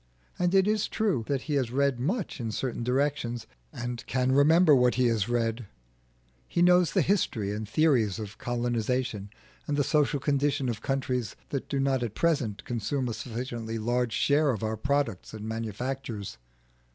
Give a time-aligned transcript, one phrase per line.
[0.39, 4.73] And it is true that he has read much in certain directions, and can remember
[4.73, 5.67] what he has read;
[6.47, 9.29] he knows the history and theories of colonisation
[9.67, 14.13] and the social condition of countries that do not at present consume a sufficiently large
[14.13, 16.39] share of our products and manufactures.